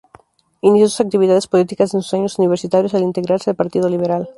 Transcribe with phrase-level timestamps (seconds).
[0.61, 4.29] Inició sus actividades políticas en sus años universitarios al integrarse al Partido Liberal.